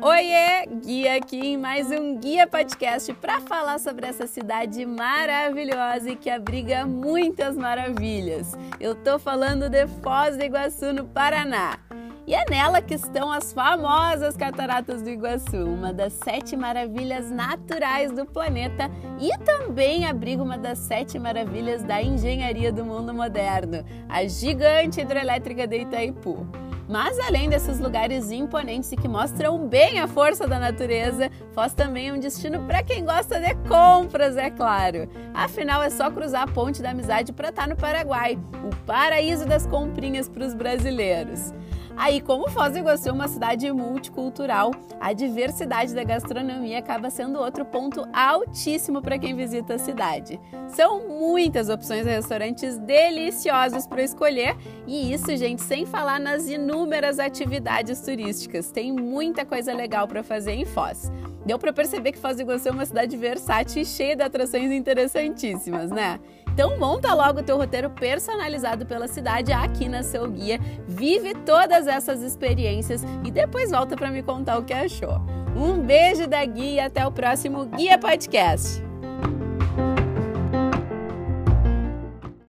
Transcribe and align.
Oiê, 0.00 0.64
Guia 0.80 1.16
aqui 1.16 1.38
em 1.38 1.56
mais 1.56 1.90
um 1.90 2.16
Guia 2.18 2.46
Podcast 2.46 3.12
para 3.14 3.40
falar 3.40 3.80
sobre 3.80 4.06
essa 4.06 4.28
cidade 4.28 4.86
maravilhosa 4.86 6.10
e 6.10 6.16
que 6.16 6.30
abriga 6.30 6.86
muitas 6.86 7.56
maravilhas. 7.56 8.56
Eu 8.78 8.94
tô 8.94 9.18
falando 9.18 9.68
de 9.68 9.88
Foz 9.88 10.36
do 10.36 10.44
Iguaçu, 10.44 10.92
no 10.92 11.04
Paraná. 11.04 11.80
E 12.28 12.34
é 12.34 12.44
nela 12.48 12.80
que 12.80 12.94
estão 12.94 13.32
as 13.32 13.52
famosas 13.52 14.36
Cataratas 14.36 15.02
do 15.02 15.10
Iguaçu, 15.10 15.64
uma 15.64 15.92
das 15.92 16.12
sete 16.12 16.56
maravilhas 16.56 17.28
naturais 17.28 18.12
do 18.12 18.24
planeta 18.24 18.88
e 19.18 19.36
também 19.38 20.06
abriga 20.06 20.42
uma 20.42 20.56
das 20.56 20.78
sete 20.78 21.18
maravilhas 21.18 21.82
da 21.82 22.00
engenharia 22.00 22.72
do 22.72 22.84
mundo 22.84 23.12
moderno, 23.12 23.84
a 24.08 24.24
gigante 24.26 25.00
hidrelétrica 25.00 25.66
de 25.66 25.80
Itaipu. 25.80 26.67
Mas 26.88 27.18
além 27.18 27.50
desses 27.50 27.78
lugares 27.78 28.30
imponentes 28.30 28.90
e 28.90 28.96
que 28.96 29.06
mostram 29.06 29.68
bem 29.68 30.00
a 30.00 30.08
força 30.08 30.46
da 30.48 30.58
natureza, 30.58 31.30
Foz 31.52 31.74
também 31.74 32.08
é 32.08 32.12
um 32.12 32.18
destino 32.18 32.64
para 32.66 32.82
quem 32.82 33.04
gosta 33.04 33.38
de 33.38 33.54
compras, 33.68 34.38
é 34.38 34.48
claro. 34.48 35.06
Afinal, 35.34 35.82
é 35.82 35.90
só 35.90 36.10
cruzar 36.10 36.44
a 36.44 36.46
ponte 36.46 36.80
da 36.80 36.90
amizade 36.90 37.30
para 37.32 37.50
estar 37.50 37.62
tá 37.64 37.68
no 37.68 37.76
Paraguai, 37.76 38.38
o 38.64 38.74
paraíso 38.86 39.44
das 39.44 39.66
comprinhas 39.66 40.30
para 40.30 40.46
os 40.46 40.54
brasileiros. 40.54 41.52
Aí, 41.98 42.20
como 42.20 42.48
Foz 42.48 42.72
do 42.72 42.78
Iguaçu 42.78 43.08
é 43.08 43.12
uma 43.12 43.26
cidade 43.26 43.70
multicultural, 43.72 44.70
a 45.00 45.12
diversidade 45.12 45.92
da 45.92 46.04
gastronomia 46.04 46.78
acaba 46.78 47.10
sendo 47.10 47.40
outro 47.40 47.64
ponto 47.64 48.06
altíssimo 48.12 49.02
para 49.02 49.18
quem 49.18 49.34
visita 49.34 49.74
a 49.74 49.78
cidade. 49.78 50.40
São 50.68 51.08
muitas 51.08 51.68
opções 51.68 52.04
de 52.04 52.10
restaurantes 52.10 52.78
deliciosos 52.78 53.84
para 53.84 54.00
escolher 54.00 54.56
e 54.86 55.12
isso, 55.12 55.36
gente, 55.36 55.60
sem 55.60 55.84
falar 55.84 56.20
nas 56.20 56.48
inúmeras 56.48 57.18
atividades 57.18 58.00
turísticas. 58.00 58.70
Tem 58.70 58.92
muita 58.92 59.44
coisa 59.44 59.74
legal 59.74 60.06
para 60.06 60.22
fazer 60.22 60.52
em 60.52 60.64
Foz. 60.64 61.10
Deu 61.44 61.58
para 61.58 61.72
perceber 61.72 62.12
que 62.12 62.18
Foz 62.18 62.36
do 62.36 62.42
Iguaçu 62.42 62.68
é 62.68 62.70
uma 62.70 62.86
cidade 62.86 63.16
versátil 63.16 63.82
e 63.82 63.84
cheia 63.84 64.14
de 64.14 64.22
atrações 64.22 64.70
interessantíssimas, 64.70 65.90
né? 65.90 66.20
Então 66.58 66.76
monta 66.76 67.14
logo 67.14 67.38
o 67.38 67.42
teu 67.44 67.56
roteiro 67.56 67.88
personalizado 67.88 68.84
pela 68.84 69.06
cidade 69.06 69.52
aqui 69.52 69.88
na 69.88 70.02
seu 70.02 70.28
guia, 70.28 70.58
vive 70.88 71.32
todas 71.32 71.86
essas 71.86 72.20
experiências 72.20 73.04
e 73.24 73.30
depois 73.30 73.70
volta 73.70 73.96
para 73.96 74.10
me 74.10 74.24
contar 74.24 74.58
o 74.58 74.64
que 74.64 74.74
achou. 74.74 75.20
Um 75.56 75.80
beijo 75.80 76.26
da 76.26 76.44
Guia 76.44 76.72
e 76.72 76.80
até 76.80 77.06
o 77.06 77.12
próximo 77.12 77.64
Guia 77.64 77.96
Podcast. 77.96 78.87